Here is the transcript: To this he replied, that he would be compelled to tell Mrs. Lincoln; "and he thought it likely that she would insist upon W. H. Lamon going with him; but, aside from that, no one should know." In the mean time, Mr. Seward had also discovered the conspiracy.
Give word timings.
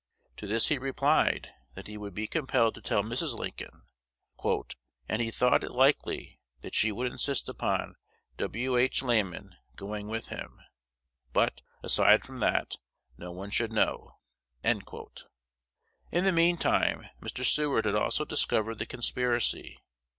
To 0.37 0.47
this 0.47 0.69
he 0.69 0.79
replied, 0.79 1.49
that 1.75 1.85
he 1.85 1.95
would 1.95 2.15
be 2.15 2.25
compelled 2.25 2.73
to 2.73 2.81
tell 2.81 3.03
Mrs. 3.03 3.37
Lincoln; 3.37 3.83
"and 5.07 5.21
he 5.21 5.29
thought 5.29 5.63
it 5.63 5.69
likely 5.69 6.39
that 6.61 6.73
she 6.73 6.91
would 6.91 7.05
insist 7.11 7.47
upon 7.47 7.97
W. 8.37 8.77
H. 8.77 9.03
Lamon 9.03 9.55
going 9.75 10.07
with 10.07 10.29
him; 10.29 10.59
but, 11.33 11.61
aside 11.83 12.23
from 12.25 12.39
that, 12.39 12.77
no 13.19 13.31
one 13.31 13.51
should 13.51 13.71
know." 13.71 14.13
In 14.63 14.79
the 16.11 16.31
mean 16.31 16.57
time, 16.57 17.07
Mr. 17.21 17.45
Seward 17.45 17.85
had 17.85 17.93
also 17.93 18.25
discovered 18.25 18.79
the 18.79 18.87
conspiracy. 18.87 19.83